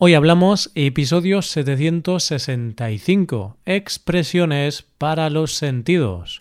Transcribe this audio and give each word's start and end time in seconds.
Hoy 0.00 0.14
hablamos 0.14 0.70
episodio 0.76 1.42
765, 1.42 3.56
expresiones 3.66 4.86
para 4.96 5.28
los 5.28 5.54
sentidos. 5.54 6.38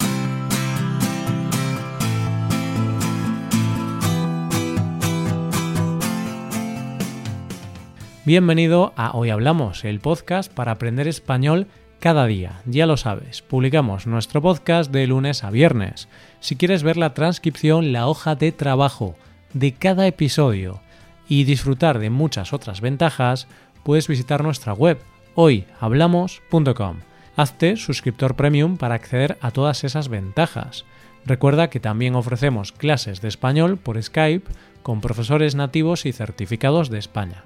Bienvenido 8.25 8.93
a 8.95 9.17
Hoy 9.17 9.31
Hablamos, 9.31 9.85
el 9.85 10.01
podcast 10.01 10.53
para 10.53 10.73
aprender 10.73 11.07
español 11.07 11.65
cada 11.99 12.27
día. 12.27 12.61
Ya 12.67 12.85
lo 12.85 12.95
sabes, 12.95 13.41
publicamos 13.41 14.05
nuestro 14.05 14.39
podcast 14.39 14.91
de 14.91 15.07
lunes 15.07 15.43
a 15.43 15.49
viernes. 15.49 16.09
Si 16.41 16.57
quieres 16.57 16.83
ver 16.83 16.97
la 16.97 17.15
transcripción, 17.15 17.91
la 17.91 18.07
hoja 18.07 18.35
de 18.35 18.51
trabajo 18.51 19.15
de 19.53 19.73
cada 19.73 20.05
episodio, 20.05 20.79
y 21.27 21.43
disfrutar 21.43 21.99
de 21.99 22.09
muchas 22.09 22.53
otras 22.53 22.81
ventajas, 22.81 23.47
puedes 23.83 24.07
visitar 24.07 24.43
nuestra 24.43 24.73
web 24.73 24.99
hoyhablamos.com. 25.35 26.97
Hazte 27.35 27.77
suscriptor 27.77 28.35
premium 28.35 28.77
para 28.77 28.95
acceder 28.95 29.37
a 29.41 29.51
todas 29.51 29.83
esas 29.83 30.09
ventajas. 30.09 30.85
Recuerda 31.25 31.69
que 31.69 31.79
también 31.79 32.15
ofrecemos 32.15 32.71
clases 32.71 33.21
de 33.21 33.27
español 33.27 33.77
por 33.77 34.01
Skype 34.01 34.49
con 34.81 35.01
profesores 35.01 35.53
nativos 35.53 36.05
y 36.05 36.13
certificados 36.13 36.89
de 36.89 36.97
España. 36.97 37.43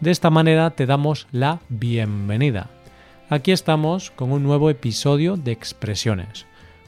De 0.00 0.10
esta 0.10 0.30
manera 0.30 0.70
te 0.70 0.86
damos 0.86 1.28
la 1.30 1.60
bienvenida. 1.68 2.70
Aquí 3.28 3.52
estamos 3.52 4.10
con 4.10 4.32
un 4.32 4.42
nuevo 4.42 4.68
episodio 4.70 5.36
de 5.36 5.52
expresiones. 5.52 6.46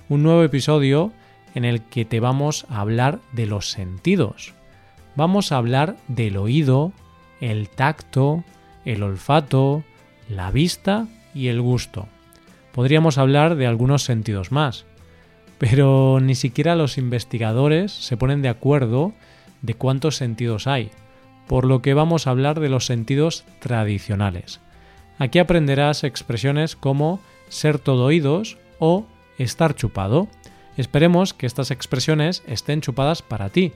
Un 0.08 0.22
nuevo 0.22 0.42
episodio 0.42 1.12
en 1.54 1.64
el 1.64 1.82
que 1.82 2.04
te 2.04 2.18
vamos 2.18 2.66
a 2.68 2.80
hablar 2.80 3.20
de 3.32 3.46
los 3.46 3.70
sentidos 3.70 4.54
vamos 5.16 5.52
a 5.52 5.56
hablar 5.56 5.96
del 6.08 6.36
oído, 6.36 6.92
el 7.40 7.68
tacto, 7.68 8.44
el 8.84 9.02
olfato, 9.02 9.84
la 10.28 10.50
vista 10.50 11.06
y 11.34 11.48
el 11.48 11.60
gusto. 11.60 12.08
Podríamos 12.72 13.18
hablar 13.18 13.56
de 13.56 13.66
algunos 13.66 14.02
sentidos 14.02 14.50
más, 14.50 14.84
pero 15.58 16.18
ni 16.20 16.34
siquiera 16.34 16.74
los 16.74 16.98
investigadores 16.98 17.92
se 17.92 18.16
ponen 18.16 18.42
de 18.42 18.48
acuerdo 18.48 19.12
de 19.62 19.74
cuántos 19.74 20.16
sentidos 20.16 20.66
hay, 20.66 20.90
por 21.46 21.64
lo 21.64 21.82
que 21.82 21.94
vamos 21.94 22.26
a 22.26 22.30
hablar 22.30 22.60
de 22.60 22.68
los 22.68 22.86
sentidos 22.86 23.44
tradicionales. 23.60 24.60
Aquí 25.18 25.38
aprenderás 25.38 26.04
expresiones 26.04 26.74
como 26.74 27.20
ser 27.48 27.78
todo 27.78 28.06
oídos 28.06 28.58
o 28.78 29.06
estar 29.38 29.74
chupado. 29.74 30.28
Esperemos 30.76 31.34
que 31.34 31.46
estas 31.46 31.70
expresiones 31.70 32.42
estén 32.46 32.80
chupadas 32.80 33.22
para 33.22 33.48
ti, 33.50 33.72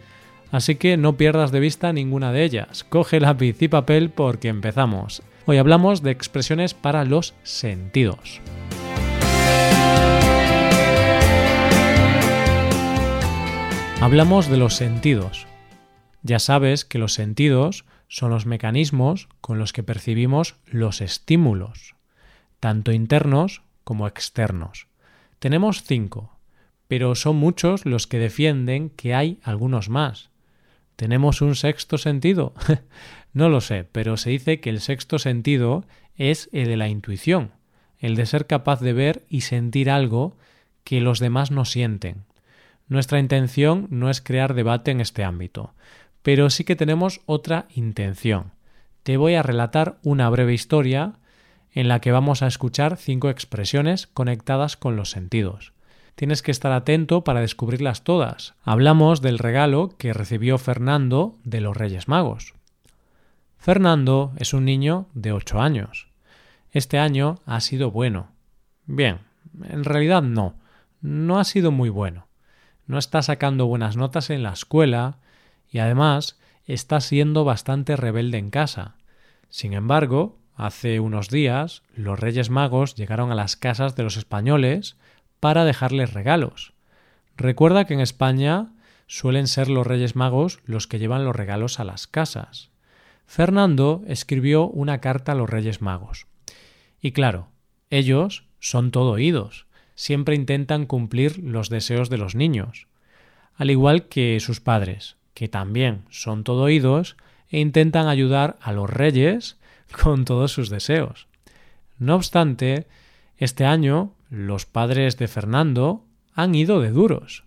Así 0.50 0.76
que 0.76 0.96
no 0.96 1.16
pierdas 1.16 1.52
de 1.52 1.60
vista 1.60 1.92
ninguna 1.92 2.32
de 2.32 2.44
ellas. 2.44 2.84
Coge 2.84 3.20
lápiz 3.20 3.60
y 3.60 3.68
papel 3.68 4.10
porque 4.10 4.48
empezamos. 4.48 5.22
Hoy 5.44 5.58
hablamos 5.58 6.02
de 6.02 6.10
expresiones 6.10 6.74
para 6.74 7.04
los 7.04 7.34
sentidos. 7.42 8.40
Hablamos 14.00 14.48
de 14.48 14.56
los 14.56 14.74
sentidos. 14.74 15.46
Ya 16.22 16.38
sabes 16.38 16.84
que 16.84 16.98
los 16.98 17.12
sentidos 17.12 17.84
son 18.06 18.30
los 18.30 18.46
mecanismos 18.46 19.28
con 19.40 19.58
los 19.58 19.72
que 19.72 19.82
percibimos 19.82 20.56
los 20.66 21.00
estímulos, 21.00 21.94
tanto 22.60 22.92
internos 22.92 23.62
como 23.84 24.06
externos. 24.06 24.86
Tenemos 25.38 25.82
cinco, 25.82 26.38
pero 26.86 27.14
son 27.14 27.36
muchos 27.36 27.84
los 27.84 28.06
que 28.06 28.18
defienden 28.18 28.90
que 28.90 29.14
hay 29.14 29.40
algunos 29.42 29.88
más. 29.88 30.30
¿Tenemos 30.98 31.42
un 31.42 31.54
sexto 31.54 31.96
sentido? 31.96 32.54
no 33.32 33.48
lo 33.48 33.60
sé, 33.60 33.84
pero 33.84 34.16
se 34.16 34.30
dice 34.30 34.58
que 34.58 34.68
el 34.68 34.80
sexto 34.80 35.20
sentido 35.20 35.84
es 36.16 36.48
el 36.50 36.66
de 36.66 36.76
la 36.76 36.88
intuición, 36.88 37.52
el 38.00 38.16
de 38.16 38.26
ser 38.26 38.48
capaz 38.48 38.80
de 38.80 38.92
ver 38.92 39.24
y 39.28 39.42
sentir 39.42 39.90
algo 39.90 40.36
que 40.82 41.00
los 41.00 41.20
demás 41.20 41.52
no 41.52 41.64
sienten. 41.64 42.24
Nuestra 42.88 43.20
intención 43.20 43.86
no 43.90 44.10
es 44.10 44.20
crear 44.20 44.54
debate 44.54 44.90
en 44.90 45.00
este 45.00 45.22
ámbito, 45.22 45.72
pero 46.22 46.50
sí 46.50 46.64
que 46.64 46.74
tenemos 46.74 47.20
otra 47.26 47.68
intención. 47.76 48.50
Te 49.04 49.16
voy 49.16 49.36
a 49.36 49.44
relatar 49.44 50.00
una 50.02 50.28
breve 50.28 50.52
historia 50.52 51.20
en 51.70 51.86
la 51.86 52.00
que 52.00 52.10
vamos 52.10 52.42
a 52.42 52.48
escuchar 52.48 52.96
cinco 52.96 53.30
expresiones 53.30 54.08
conectadas 54.08 54.76
con 54.76 54.96
los 54.96 55.10
sentidos 55.10 55.72
tienes 56.18 56.42
que 56.42 56.50
estar 56.50 56.72
atento 56.72 57.22
para 57.22 57.40
descubrirlas 57.40 58.02
todas. 58.02 58.54
Hablamos 58.64 59.22
del 59.22 59.38
regalo 59.38 59.94
que 59.98 60.12
recibió 60.12 60.58
Fernando 60.58 61.36
de 61.44 61.60
los 61.60 61.76
Reyes 61.76 62.08
Magos. 62.08 62.54
Fernando 63.56 64.32
es 64.36 64.52
un 64.52 64.64
niño 64.64 65.06
de 65.14 65.30
8 65.30 65.60
años. 65.60 66.08
Este 66.72 66.98
año 66.98 67.36
ha 67.46 67.60
sido 67.60 67.92
bueno. 67.92 68.32
Bien, 68.84 69.20
en 69.62 69.84
realidad 69.84 70.22
no, 70.22 70.56
no 71.00 71.38
ha 71.38 71.44
sido 71.44 71.70
muy 71.70 71.88
bueno. 71.88 72.26
No 72.88 72.98
está 72.98 73.22
sacando 73.22 73.66
buenas 73.66 73.96
notas 73.96 74.30
en 74.30 74.42
la 74.42 74.54
escuela 74.54 75.18
y 75.70 75.78
además 75.78 76.40
está 76.66 77.00
siendo 77.00 77.44
bastante 77.44 77.94
rebelde 77.94 78.38
en 78.38 78.50
casa. 78.50 78.96
Sin 79.50 79.72
embargo, 79.72 80.36
hace 80.56 80.98
unos 80.98 81.28
días 81.28 81.84
los 81.94 82.18
Reyes 82.18 82.50
Magos 82.50 82.96
llegaron 82.96 83.30
a 83.30 83.36
las 83.36 83.54
casas 83.54 83.94
de 83.94 84.02
los 84.02 84.16
españoles 84.16 84.96
para 85.40 85.64
dejarles 85.64 86.12
regalos. 86.12 86.72
Recuerda 87.36 87.84
que 87.84 87.94
en 87.94 88.00
España 88.00 88.72
suelen 89.06 89.46
ser 89.46 89.68
los 89.68 89.86
Reyes 89.86 90.16
Magos 90.16 90.60
los 90.64 90.86
que 90.86 90.98
llevan 90.98 91.24
los 91.24 91.36
regalos 91.36 91.80
a 91.80 91.84
las 91.84 92.06
casas. 92.06 92.70
Fernando 93.26 94.02
escribió 94.06 94.66
una 94.66 95.00
carta 95.00 95.32
a 95.32 95.34
los 95.34 95.48
Reyes 95.48 95.80
Magos. 95.82 96.26
Y 97.00 97.12
claro, 97.12 97.48
ellos 97.90 98.44
son 98.58 98.90
todo 98.90 99.12
oídos, 99.12 99.66
siempre 99.94 100.34
intentan 100.34 100.86
cumplir 100.86 101.38
los 101.38 101.68
deseos 101.68 102.10
de 102.10 102.18
los 102.18 102.34
niños, 102.34 102.86
al 103.56 103.70
igual 103.70 104.08
que 104.08 104.38
sus 104.40 104.60
padres, 104.60 105.16
que 105.34 105.48
también 105.48 106.04
son 106.10 106.44
todo 106.44 106.62
oídos 106.62 107.16
e 107.50 107.60
intentan 107.60 108.08
ayudar 108.08 108.56
a 108.60 108.72
los 108.72 108.90
reyes 108.90 109.56
con 110.02 110.24
todos 110.24 110.52
sus 110.52 110.70
deseos. 110.70 111.28
No 111.98 112.14
obstante, 112.14 112.86
este 113.38 113.64
año 113.64 114.12
los 114.30 114.66
padres 114.66 115.16
de 115.16 115.28
Fernando 115.28 116.04
han 116.34 116.54
ido 116.54 116.80
de 116.80 116.90
duros. 116.90 117.44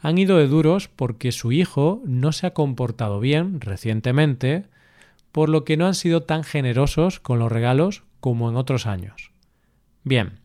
Han 0.00 0.18
ido 0.18 0.38
de 0.38 0.48
duros 0.48 0.88
porque 0.88 1.32
su 1.32 1.52
hijo 1.52 2.02
no 2.04 2.32
se 2.32 2.46
ha 2.46 2.54
comportado 2.54 3.20
bien 3.20 3.60
recientemente, 3.60 4.66
por 5.30 5.48
lo 5.48 5.64
que 5.64 5.76
no 5.76 5.86
han 5.86 5.94
sido 5.94 6.22
tan 6.22 6.44
generosos 6.44 7.20
con 7.20 7.38
los 7.38 7.50
regalos 7.50 8.02
como 8.20 8.48
en 8.48 8.56
otros 8.56 8.86
años. 8.86 9.30
Bien, 10.04 10.40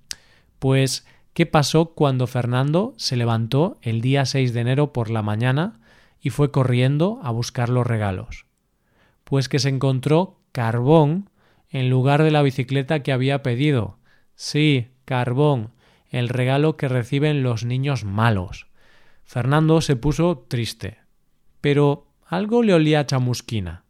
pues, 0.60 1.06
¿qué 1.34 1.46
pasó 1.46 1.94
cuando 1.94 2.28
Fernando 2.28 2.94
se 2.98 3.16
levantó 3.16 3.78
el 3.82 4.02
día 4.02 4.26
6 4.26 4.54
de 4.54 4.62
enero 4.62 4.94
por 4.94 5.10
la 5.10 5.22
mañana 5.22 5.80
y 6.20 6.30
fue 6.30 6.52
corriendo 6.52 7.20
a 7.24 7.32
buscar 7.32 7.70
los 7.70 7.86
regalos? 7.86 8.46
Pues 9.24 9.50
que 9.50 9.60
se 9.60 9.70
encontró 9.70 10.40
carbón 10.52 11.30
en 11.70 11.90
lugar 11.90 12.24
de 12.24 12.32
la 12.32 12.42
bicicleta 12.42 13.04
que 13.04 13.12
había 13.12 13.44
pedido. 13.44 13.98
Sí, 14.36 14.88
carbón, 15.08 15.72
el 16.10 16.28
regalo 16.28 16.76
que 16.76 16.90
reciben 16.90 17.42
los 17.42 17.64
niños 17.64 18.04
malos. 18.04 18.68
Fernando 19.24 19.80
se 19.80 19.96
puso 19.96 20.46
triste, 20.50 21.00
pero 21.62 22.08
algo 22.26 22.62
le 22.62 22.74
olía 22.74 23.00
a 23.00 23.06
chamusquina. 23.06 23.86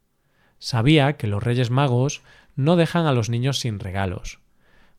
Sabía 0.60 1.16
que 1.16 1.26
los 1.26 1.42
Reyes 1.42 1.70
Magos 1.70 2.22
no 2.54 2.76
dejan 2.76 3.06
a 3.06 3.12
los 3.12 3.30
niños 3.30 3.58
sin 3.58 3.80
regalos. 3.80 4.38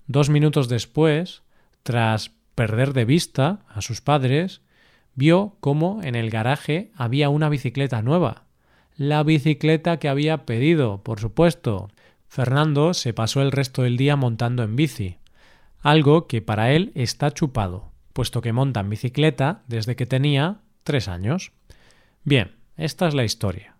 Dos 0.07 0.29
minutos 0.29 0.67
después, 0.67 1.41
tras 1.83 2.31
perder 2.53 2.91
de 2.91 3.05
vista 3.05 3.59
a 3.69 3.81
sus 3.81 4.01
padres, 4.01 4.61
vio 5.15 5.55
cómo 5.61 6.01
en 6.03 6.15
el 6.15 6.29
garaje 6.29 6.91
había 6.95 7.29
una 7.29 7.47
bicicleta 7.47 8.01
nueva. 8.01 8.43
La 8.97 9.23
bicicleta 9.23 9.99
que 9.99 10.09
había 10.09 10.45
pedido, 10.45 11.01
por 11.01 11.21
supuesto. 11.21 11.89
Fernando 12.27 12.93
se 12.93 13.13
pasó 13.13 13.41
el 13.41 13.53
resto 13.53 13.83
del 13.83 13.95
día 13.95 14.17
montando 14.17 14.63
en 14.63 14.75
bici 14.75 15.18
algo 15.81 16.27
que 16.27 16.41
para 16.41 16.71
él 16.71 16.91
está 16.95 17.31
chupado, 17.31 17.91
puesto 18.13 18.41
que 18.41 18.53
monta 18.53 18.81
en 18.81 18.89
bicicleta 18.89 19.63
desde 19.67 19.95
que 19.95 20.05
tenía 20.05 20.61
tres 20.83 21.07
años. 21.07 21.51
Bien, 22.23 22.55
esta 22.77 23.07
es 23.07 23.13
la 23.13 23.23
historia. 23.23 23.75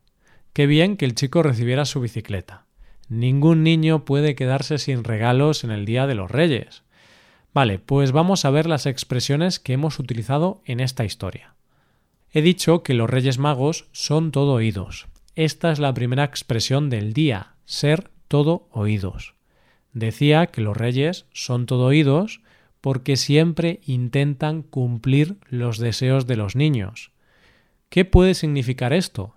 Qué 0.53 0.65
bien 0.65 0.97
que 0.97 1.05
el 1.05 1.15
chico 1.15 1.43
recibiera 1.43 1.85
su 1.85 2.01
bicicleta. 2.01 2.65
Ningún 3.07 3.63
niño 3.63 4.05
puede 4.05 4.35
quedarse 4.35 4.77
sin 4.77 5.03
regalos 5.03 5.63
en 5.63 5.71
el 5.71 5.85
Día 5.85 6.05
de 6.07 6.15
los 6.15 6.29
Reyes. 6.29 6.83
Vale, 7.53 7.79
pues 7.79 8.11
vamos 8.11 8.45
a 8.45 8.51
ver 8.51 8.67
las 8.67 8.85
expresiones 8.85 9.59
que 9.59 9.73
hemos 9.73 9.99
utilizado 9.99 10.61
en 10.65 10.79
esta 10.79 11.05
historia. 11.05 11.55
He 12.31 12.41
dicho 12.41 12.83
que 12.83 12.93
los 12.93 13.09
Reyes 13.09 13.39
Magos 13.39 13.87
son 13.91 14.31
todo 14.31 14.53
oídos. 14.53 15.07
Esta 15.35 15.71
es 15.71 15.79
la 15.79 15.93
primera 15.93 16.23
expresión 16.23 16.89
del 16.89 17.13
día, 17.13 17.55
ser 17.65 18.11
todo 18.27 18.67
oídos. 18.71 19.38
Decía 19.93 20.47
que 20.47 20.61
los 20.61 20.77
reyes 20.77 21.25
son 21.33 21.65
todo 21.65 21.85
oídos 21.85 22.41
porque 22.81 23.17
siempre 23.17 23.81
intentan 23.85 24.61
cumplir 24.61 25.37
los 25.49 25.77
deseos 25.77 26.27
de 26.27 26.37
los 26.37 26.55
niños. 26.55 27.11
¿Qué 27.89 28.05
puede 28.05 28.33
significar 28.33 28.93
esto? 28.93 29.35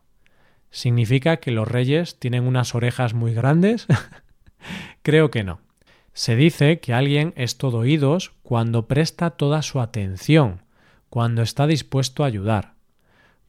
¿Significa 0.71 1.39
que 1.39 1.51
los 1.51 1.69
reyes 1.69 2.19
tienen 2.19 2.45
unas 2.45 2.75
orejas 2.75 3.15
muy 3.15 3.35
grandes? 3.35 3.87
Creo 5.03 5.31
que 5.31 5.45
no. 5.45 5.61
Se 6.13 6.37
dice 6.37 6.81
que 6.81 6.93
alguien 6.93 7.33
es 7.37 7.57
todo 7.57 7.79
oídos 7.79 8.33
cuando 8.43 8.87
presta 8.87 9.31
toda 9.31 9.63
su 9.63 9.81
atención, 9.81 10.63
cuando 11.09 11.43
está 11.43 11.67
dispuesto 11.67 12.23
a 12.23 12.27
ayudar. 12.27 12.75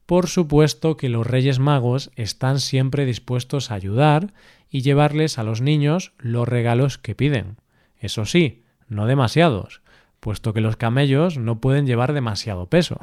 Por 0.06 0.28
supuesto 0.28 0.98
que 0.98 1.10
los 1.10 1.26
Reyes 1.26 1.60
Magos 1.60 2.12
están 2.16 2.60
siempre 2.60 3.06
dispuestos 3.06 3.72
a 3.72 3.76
ayudar 3.76 4.34
y 4.70 4.82
llevarles 4.82 5.38
a 5.38 5.44
los 5.44 5.62
niños 5.62 6.14
los 6.18 6.48
regalos 6.48 6.98
que 6.98 7.16
piden. 7.16 7.58
Eso 7.98 8.26
sí, 8.26 8.64
no 8.90 9.06
demasiados, 9.06 9.82
puesto 10.20 10.54
que 10.54 10.62
los 10.62 10.76
camellos 10.76 11.38
no 11.38 11.62
pueden 11.62 11.86
llevar 11.86 12.14
demasiado 12.14 12.68
peso. 12.70 13.00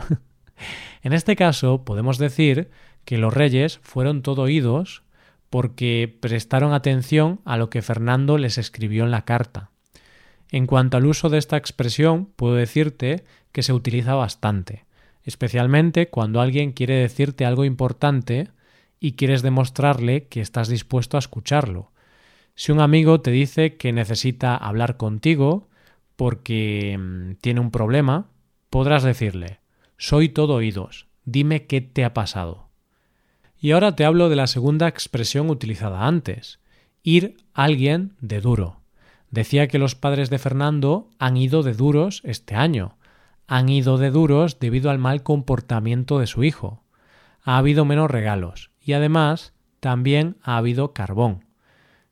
en 1.02 1.12
este 1.14 1.36
caso, 1.36 1.84
podemos 1.84 2.18
decir 2.18 2.70
que 3.04 3.18
los 3.18 3.32
reyes 3.32 3.80
fueron 3.82 4.22
todo 4.22 4.42
oídos 4.42 5.02
porque 5.48 6.18
prestaron 6.20 6.72
atención 6.72 7.40
a 7.44 7.56
lo 7.56 7.70
que 7.70 7.82
Fernando 7.82 8.38
les 8.38 8.58
escribió 8.58 9.04
en 9.04 9.10
la 9.10 9.24
carta. 9.24 9.70
En 10.50 10.66
cuanto 10.66 10.96
al 10.96 11.06
uso 11.06 11.28
de 11.28 11.38
esta 11.38 11.56
expresión, 11.56 12.26
puedo 12.36 12.54
decirte 12.54 13.24
que 13.52 13.62
se 13.62 13.72
utiliza 13.72 14.14
bastante, 14.14 14.84
especialmente 15.24 16.08
cuando 16.08 16.40
alguien 16.40 16.72
quiere 16.72 16.94
decirte 16.94 17.44
algo 17.44 17.64
importante 17.64 18.48
y 18.98 19.12
quieres 19.12 19.42
demostrarle 19.42 20.26
que 20.28 20.40
estás 20.40 20.68
dispuesto 20.68 21.16
a 21.16 21.20
escucharlo. 21.20 21.90
Si 22.54 22.72
un 22.72 22.80
amigo 22.80 23.20
te 23.20 23.30
dice 23.30 23.76
que 23.76 23.92
necesita 23.92 24.56
hablar 24.56 24.96
contigo 24.96 25.68
porque 26.16 26.98
mm, 26.98 27.36
tiene 27.40 27.60
un 27.60 27.70
problema, 27.70 28.28
podrás 28.68 29.02
decirle 29.02 29.60
Soy 29.96 30.28
todo 30.28 30.54
oídos, 30.54 31.06
dime 31.24 31.66
qué 31.66 31.80
te 31.80 32.04
ha 32.04 32.12
pasado. 32.12 32.68
Y 33.58 33.72
ahora 33.72 33.94
te 33.94 34.04
hablo 34.04 34.28
de 34.28 34.36
la 34.36 34.46
segunda 34.46 34.88
expresión 34.88 35.50
utilizada 35.50 36.06
antes, 36.06 36.60
ir 37.02 37.36
alguien 37.52 38.14
de 38.20 38.40
duro. 38.40 38.80
Decía 39.30 39.68
que 39.68 39.78
los 39.78 39.94
padres 39.94 40.28
de 40.30 40.38
Fernando 40.38 41.08
han 41.18 41.36
ido 41.36 41.62
de 41.62 41.74
duros 41.74 42.22
este 42.24 42.54
año. 42.54 42.96
Han 43.52 43.68
ido 43.68 43.98
de 43.98 44.12
duros 44.12 44.60
debido 44.60 44.90
al 44.90 45.00
mal 45.00 45.24
comportamiento 45.24 46.20
de 46.20 46.28
su 46.28 46.44
hijo. 46.44 46.84
Ha 47.42 47.58
habido 47.58 47.84
menos 47.84 48.08
regalos 48.08 48.70
y 48.80 48.92
además 48.92 49.54
también 49.80 50.36
ha 50.44 50.56
habido 50.56 50.92
carbón. 50.92 51.44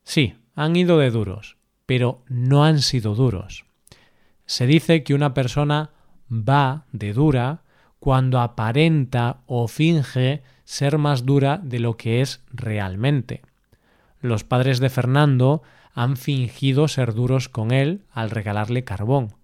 Sí, 0.03 0.35
han 0.53 0.75
ido 0.75 0.97
de 0.97 1.11
duros, 1.11 1.55
pero 1.85 2.23
no 2.27 2.65
han 2.65 2.81
sido 2.81 3.15
duros. 3.15 3.63
Se 4.47 4.67
dice 4.67 5.01
que 5.03 5.13
una 5.13 5.33
persona 5.33 5.91
va 6.29 6.87
de 6.91 7.13
dura 7.13 7.61
cuando 8.01 8.41
aparenta 8.41 9.39
o 9.45 9.69
finge 9.69 10.43
ser 10.65 10.97
más 10.97 11.25
dura 11.25 11.57
de 11.63 11.79
lo 11.79 11.95
que 11.95 12.19
es 12.19 12.43
realmente. 12.51 13.43
Los 14.19 14.43
padres 14.43 14.81
de 14.81 14.89
Fernando 14.89 15.61
han 15.93 16.17
fingido 16.17 16.89
ser 16.89 17.13
duros 17.13 17.47
con 17.47 17.71
él 17.71 18.03
al 18.11 18.29
regalarle 18.29 18.83
carbón, 18.83 19.38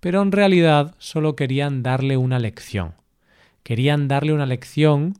pero 0.00 0.22
en 0.22 0.32
realidad 0.32 0.94
solo 0.98 1.36
querían 1.36 1.82
darle 1.82 2.16
una 2.16 2.38
lección. 2.38 2.94
Querían 3.62 4.08
darle 4.08 4.32
una 4.32 4.46
lección 4.46 5.14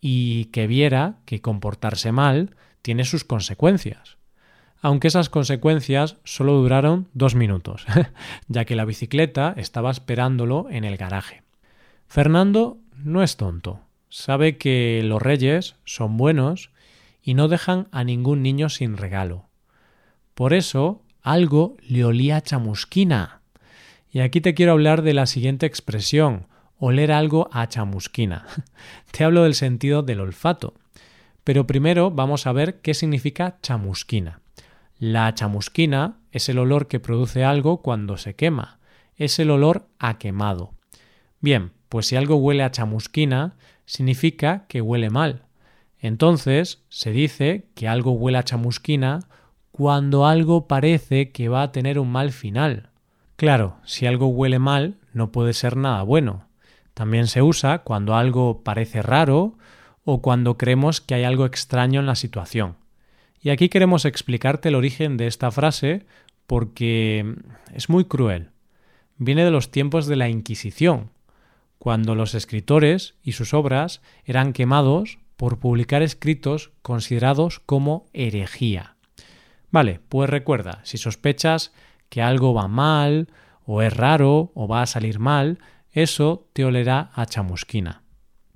y 0.00 0.46
que 0.46 0.66
viera 0.66 1.16
que 1.24 1.40
comportarse 1.40 2.12
mal 2.12 2.54
tiene 2.82 3.04
sus 3.04 3.24
consecuencias. 3.24 4.18
Aunque 4.82 5.08
esas 5.08 5.30
consecuencias 5.30 6.18
solo 6.24 6.52
duraron 6.52 7.08
dos 7.14 7.34
minutos, 7.34 7.86
ya 8.48 8.66
que 8.66 8.76
la 8.76 8.84
bicicleta 8.84 9.54
estaba 9.56 9.90
esperándolo 9.90 10.66
en 10.68 10.84
el 10.84 10.98
garaje. 10.98 11.42
Fernando 12.06 12.76
no 13.02 13.22
es 13.22 13.38
tonto. 13.38 13.80
Sabe 14.10 14.58
que 14.58 15.00
los 15.02 15.22
reyes 15.22 15.76
son 15.84 16.16
buenos 16.16 16.70
y 17.22 17.32
no 17.34 17.48
dejan 17.48 17.88
a 17.92 18.04
ningún 18.04 18.42
niño 18.42 18.68
sin 18.68 18.98
regalo. 18.98 19.46
Por 20.34 20.52
eso 20.52 21.02
algo 21.22 21.76
le 21.80 22.04
olía 22.04 22.42
chamusquina. 22.42 23.40
Y 24.14 24.20
aquí 24.20 24.40
te 24.40 24.54
quiero 24.54 24.70
hablar 24.70 25.02
de 25.02 25.12
la 25.12 25.26
siguiente 25.26 25.66
expresión, 25.66 26.46
oler 26.78 27.10
algo 27.10 27.48
a 27.50 27.68
chamusquina. 27.68 28.46
te 29.10 29.24
hablo 29.24 29.42
del 29.42 29.56
sentido 29.56 30.04
del 30.04 30.20
olfato. 30.20 30.74
Pero 31.42 31.66
primero 31.66 32.12
vamos 32.12 32.46
a 32.46 32.52
ver 32.52 32.80
qué 32.80 32.94
significa 32.94 33.58
chamusquina. 33.60 34.40
La 35.00 35.34
chamusquina 35.34 36.20
es 36.30 36.48
el 36.48 36.60
olor 36.60 36.86
que 36.86 37.00
produce 37.00 37.42
algo 37.42 37.82
cuando 37.82 38.16
se 38.16 38.36
quema. 38.36 38.78
Es 39.16 39.40
el 39.40 39.50
olor 39.50 39.88
a 39.98 40.16
quemado. 40.16 40.74
Bien, 41.40 41.72
pues 41.88 42.06
si 42.06 42.14
algo 42.14 42.36
huele 42.36 42.62
a 42.62 42.70
chamusquina, 42.70 43.56
significa 43.84 44.66
que 44.68 44.80
huele 44.80 45.10
mal. 45.10 45.42
Entonces, 45.98 46.84
se 46.88 47.10
dice 47.10 47.66
que 47.74 47.88
algo 47.88 48.12
huele 48.12 48.38
a 48.38 48.44
chamusquina 48.44 49.26
cuando 49.72 50.24
algo 50.24 50.68
parece 50.68 51.32
que 51.32 51.48
va 51.48 51.62
a 51.62 51.72
tener 51.72 51.98
un 51.98 52.12
mal 52.12 52.30
final. 52.30 52.90
Claro, 53.36 53.76
si 53.84 54.06
algo 54.06 54.28
huele 54.28 54.58
mal, 54.58 54.96
no 55.12 55.32
puede 55.32 55.52
ser 55.52 55.76
nada 55.76 56.02
bueno. 56.02 56.46
También 56.94 57.26
se 57.26 57.42
usa 57.42 57.80
cuando 57.80 58.14
algo 58.14 58.62
parece 58.62 59.02
raro 59.02 59.58
o 60.04 60.22
cuando 60.22 60.56
creemos 60.56 61.00
que 61.00 61.14
hay 61.14 61.24
algo 61.24 61.44
extraño 61.44 62.00
en 62.00 62.06
la 62.06 62.14
situación. 62.14 62.76
Y 63.40 63.50
aquí 63.50 63.68
queremos 63.68 64.04
explicarte 64.04 64.68
el 64.68 64.74
origen 64.74 65.16
de 65.16 65.26
esta 65.26 65.50
frase 65.50 66.06
porque 66.46 67.34
es 67.72 67.88
muy 67.88 68.04
cruel. 68.04 68.50
Viene 69.18 69.44
de 69.44 69.50
los 69.50 69.70
tiempos 69.70 70.06
de 70.06 70.16
la 70.16 70.28
Inquisición, 70.28 71.10
cuando 71.78 72.14
los 72.14 72.34
escritores 72.34 73.14
y 73.22 73.32
sus 73.32 73.52
obras 73.54 74.00
eran 74.24 74.52
quemados 74.52 75.18
por 75.36 75.58
publicar 75.58 76.02
escritos 76.02 76.70
considerados 76.82 77.60
como 77.60 78.06
herejía. 78.12 78.96
Vale, 79.70 80.00
pues 80.08 80.30
recuerda, 80.30 80.80
si 80.84 80.98
sospechas 80.98 81.72
que 82.14 82.22
algo 82.22 82.54
va 82.54 82.68
mal, 82.68 83.26
o 83.64 83.82
es 83.82 83.92
raro, 83.92 84.52
o 84.54 84.68
va 84.68 84.82
a 84.82 84.86
salir 84.86 85.18
mal, 85.18 85.58
eso 85.90 86.48
te 86.52 86.64
olerá 86.64 87.10
a 87.12 87.26
chamusquina. 87.26 88.02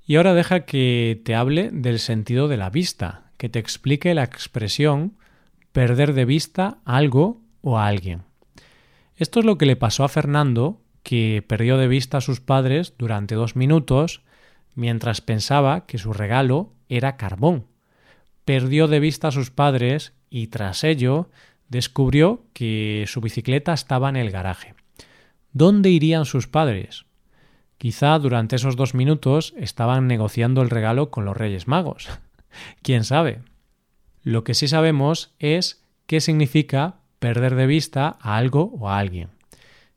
Y 0.05 0.15
ahora 0.15 0.33
deja 0.33 0.61
que 0.61 1.21
te 1.25 1.35
hable 1.35 1.69
del 1.73 1.99
sentido 1.99 2.47
de 2.47 2.55
la 2.55 2.69
vista, 2.69 3.33
que 3.35 3.49
te 3.49 3.59
explique 3.59 4.13
la 4.13 4.23
expresión 4.23 5.17
perder 5.73 6.13
de 6.13 6.23
vista 6.23 6.77
algo 6.85 7.41
o 7.59 7.77
a 7.77 7.87
alguien. 7.87 8.23
Esto 9.17 9.41
es 9.41 9.45
lo 9.45 9.57
que 9.57 9.65
le 9.65 9.75
pasó 9.75 10.05
a 10.05 10.09
Fernando 10.09 10.81
que 11.03 11.43
perdió 11.45 11.77
de 11.77 11.89
vista 11.89 12.19
a 12.19 12.21
sus 12.21 12.39
padres 12.39 12.93
durante 12.97 13.35
dos 13.35 13.57
minutos 13.57 14.21
mientras 14.73 15.19
pensaba 15.19 15.85
que 15.85 15.97
su 15.97 16.13
regalo 16.13 16.71
era 16.87 17.17
carbón. 17.17 17.65
Perdió 18.45 18.87
de 18.87 19.01
vista 19.01 19.27
a 19.27 19.31
sus 19.31 19.51
padres 19.51 20.13
y 20.29 20.47
tras 20.47 20.85
ello 20.85 21.29
descubrió 21.69 22.43
que 22.53 23.05
su 23.07 23.21
bicicleta 23.21 23.73
estaba 23.73 24.09
en 24.09 24.15
el 24.15 24.31
garaje. 24.31 24.75
¿Dónde 25.53 25.89
irían 25.89 26.25
sus 26.25 26.47
padres? 26.47 27.05
Quizá 27.77 28.19
durante 28.19 28.57
esos 28.57 28.75
dos 28.75 28.93
minutos 28.93 29.53
estaban 29.57 30.07
negociando 30.07 30.61
el 30.61 30.69
regalo 30.69 31.11
con 31.11 31.25
los 31.25 31.37
Reyes 31.37 31.67
Magos. 31.67 32.09
¿Quién 32.81 33.03
sabe? 33.03 33.39
Lo 34.21 34.43
que 34.43 34.53
sí 34.53 34.67
sabemos 34.67 35.33
es 35.39 35.85
qué 36.05 36.19
significa 36.19 36.97
perder 37.19 37.55
de 37.55 37.67
vista 37.67 38.17
a 38.19 38.37
algo 38.37 38.71
o 38.77 38.89
a 38.89 38.99
alguien. 38.99 39.29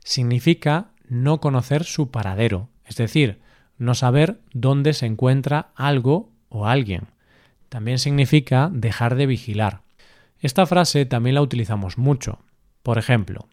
Significa 0.04 0.90
no 1.08 1.40
conocer 1.40 1.84
su 1.84 2.10
paradero, 2.10 2.68
es 2.84 2.96
decir, 2.96 3.40
no 3.78 3.94
saber 3.94 4.40
dónde 4.52 4.92
se 4.92 5.06
encuentra 5.06 5.72
algo 5.74 6.30
o 6.48 6.66
alguien. 6.66 7.08
También 7.68 7.98
significa 7.98 8.70
dejar 8.72 9.16
de 9.16 9.26
vigilar. 9.26 9.82
Esta 10.42 10.66
frase 10.66 11.06
también 11.06 11.36
la 11.36 11.40
utilizamos 11.40 11.98
mucho. 11.98 12.40
Por 12.82 12.98
ejemplo, 12.98 13.48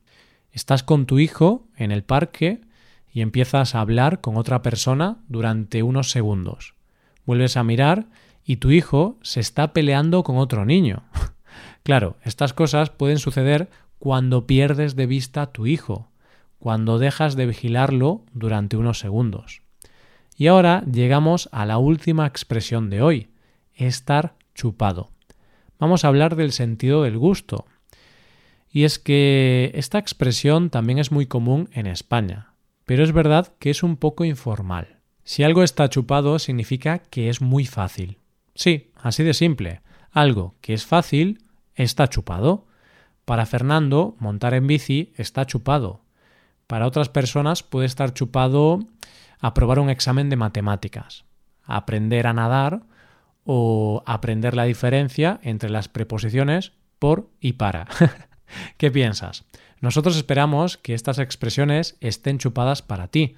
estás 0.52 0.82
con 0.82 1.06
tu 1.06 1.20
hijo 1.20 1.68
en 1.78 1.92
el 1.92 2.04
parque 2.04 2.62
y 3.14 3.22
empiezas 3.22 3.76
a 3.76 3.82
hablar 3.82 4.22
con 4.22 4.38
otra 4.38 4.64
persona 4.64 5.20
durante 5.28 5.84
unos 5.84 6.10
segundos. 6.10 6.74
Vuelves 7.26 7.58
a 7.58 7.64
mirar 7.64 8.08
y 8.44 8.56
tu 8.56 8.72
hijo 8.72 9.20
se 9.22 9.40
está 9.40 9.72
peleando 9.72 10.24
con 10.24 10.38
otro 10.38 10.66
niño. 10.66 11.04
claro, 11.84 12.18
estas 12.24 12.54
cosas 12.54 12.90
pueden 12.90 13.20
suceder 13.20 13.70
cuando 14.00 14.48
pierdes 14.48 14.96
de 14.96 15.06
vista 15.06 15.44
a 15.44 15.52
tu 15.52 15.68
hijo, 15.68 16.10
cuando 16.58 16.98
dejas 16.98 17.36
de 17.36 17.46
vigilarlo 17.46 18.26
durante 18.34 18.78
unos 18.78 18.98
segundos. 18.98 19.62
Y 20.36 20.48
ahora 20.48 20.84
llegamos 20.92 21.50
a 21.52 21.68
la 21.68 21.78
última 21.78 22.26
expresión 22.26 22.90
de 22.90 23.04
hoy, 23.04 23.30
estar 23.76 24.34
chupado. 24.56 25.12
Vamos 25.80 26.04
a 26.04 26.10
hablar 26.10 26.36
del 26.36 26.52
sentido 26.52 27.04
del 27.04 27.18
gusto. 27.18 27.66
Y 28.72 28.84
es 28.84 29.00
que 29.00 29.72
esta 29.74 29.98
expresión 29.98 30.70
también 30.70 31.00
es 31.00 31.12
muy 31.12 31.26
común 31.26 31.70
en 31.74 31.88
España, 31.88 32.54
pero 32.86 33.04
es 33.04 33.12
verdad 33.12 33.54
que 33.60 33.72
es 33.72 33.82
un 33.82 33.98
poco 33.98 34.26
informal. 34.26 35.00
Si 35.24 35.44
algo 35.44 35.64
está 35.64 35.90
chupado 35.90 36.38
significa 36.38 37.00
que 37.00 37.30
es 37.30 37.42
muy 37.42 37.66
fácil. 37.66 38.18
Sí, 38.56 38.92
así 38.96 39.24
de 39.24 39.34
simple. 39.34 39.82
Algo 40.12 40.56
que 40.62 40.74
es 40.74 40.86
fácil 40.86 41.44
está 41.76 42.08
chupado. 42.08 42.68
Para 43.26 43.46
Fernando, 43.46 44.16
montar 44.20 44.54
en 44.54 44.68
bici 44.68 45.14
está 45.16 45.46
chupado. 45.46 46.02
Para 46.68 46.86
otras 46.86 47.10
personas 47.10 47.64
puede 47.64 47.86
estar 47.86 48.14
chupado 48.14 48.80
aprobar 49.40 49.80
un 49.80 49.90
examen 49.90 50.30
de 50.30 50.36
matemáticas, 50.36 51.26
aprender 51.64 52.28
a 52.28 52.34
nadar 52.34 52.82
o 53.52 54.04
aprender 54.06 54.56
la 54.56 54.66
diferencia 54.66 55.40
entre 55.42 55.72
las 55.72 55.88
preposiciones 55.88 56.74
por 57.00 57.32
y 57.40 57.54
para. 57.54 57.88
¿Qué 58.78 58.92
piensas? 58.92 59.44
Nosotros 59.82 60.18
esperamos 60.18 60.78
que 60.78 60.94
estas 60.94 61.18
expresiones 61.18 61.98
estén 62.00 62.38
chupadas 62.38 62.84
para 62.84 63.08
ti. 63.08 63.38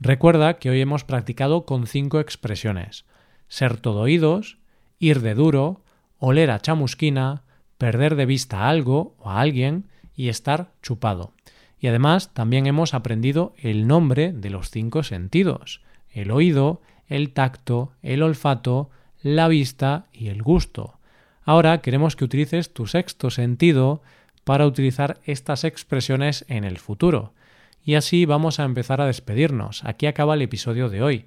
Recuerda 0.00 0.56
que 0.56 0.70
hoy 0.70 0.80
hemos 0.80 1.04
practicado 1.04 1.66
con 1.66 1.86
cinco 1.86 2.20
expresiones. 2.20 3.04
Ser 3.48 3.76
todo 3.76 4.00
oídos, 4.00 4.56
ir 4.98 5.20
de 5.20 5.34
duro, 5.34 5.82
oler 6.16 6.50
a 6.52 6.60
chamusquina, 6.60 7.42
perder 7.76 8.14
de 8.14 8.24
vista 8.24 8.66
algo 8.66 9.14
o 9.18 9.28
a 9.28 9.42
alguien 9.42 9.90
y 10.16 10.30
estar 10.30 10.72
chupado. 10.80 11.34
Y 11.78 11.88
además 11.88 12.32
también 12.32 12.66
hemos 12.66 12.94
aprendido 12.94 13.52
el 13.58 13.86
nombre 13.86 14.32
de 14.32 14.48
los 14.48 14.70
cinco 14.70 15.02
sentidos, 15.02 15.82
el 16.08 16.30
oído, 16.30 16.80
el 17.08 17.34
tacto, 17.34 17.92
el 18.00 18.22
olfato, 18.22 18.88
la 19.22 19.48
vista 19.48 20.06
y 20.12 20.28
el 20.28 20.42
gusto. 20.42 20.98
Ahora 21.42 21.80
queremos 21.80 22.16
que 22.16 22.24
utilices 22.24 22.72
tu 22.72 22.86
sexto 22.86 23.30
sentido 23.30 24.02
para 24.44 24.66
utilizar 24.66 25.20
estas 25.24 25.64
expresiones 25.64 26.44
en 26.48 26.64
el 26.64 26.78
futuro. 26.78 27.34
Y 27.82 27.94
así 27.94 28.26
vamos 28.26 28.60
a 28.60 28.64
empezar 28.64 29.00
a 29.00 29.06
despedirnos. 29.06 29.84
Aquí 29.84 30.06
acaba 30.06 30.34
el 30.34 30.42
episodio 30.42 30.88
de 30.88 31.02
hoy. 31.02 31.26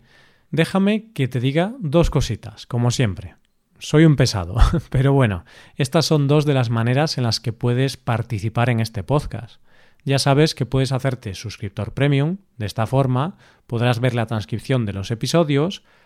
Déjame 0.52 1.12
que 1.14 1.28
te 1.28 1.40
diga 1.40 1.74
dos 1.80 2.10
cositas, 2.10 2.68
como 2.68 2.92
siempre. 2.92 3.36
Soy 3.80 4.06
un 4.06 4.16
pesado, 4.16 4.56
pero 4.90 5.14
bueno, 5.14 5.46
estas 5.76 6.06
son 6.06 6.28
dos 6.28 6.46
de 6.46 6.54
las 6.54 6.70
maneras 6.70 7.18
en 7.18 7.24
las 7.24 7.40
que 7.40 7.54
puedes 7.54 7.98
participar 7.98 8.70
en 8.70 8.80
este 8.80 9.04
podcast. 9.04 9.62
Ya 10.06 10.20
sabes 10.20 10.54
que 10.54 10.66
puedes 10.66 10.92
hacerte 10.92 11.34
suscriptor 11.34 11.94
premium, 11.94 12.38
de 12.58 12.66
esta 12.66 12.86
forma 12.86 13.38
podrás 13.68 14.00
ver 14.00 14.14
la 14.14 14.26
transcripción 14.26 14.86
de 14.86 14.94
los 14.94 15.12
episodios, 15.12 15.84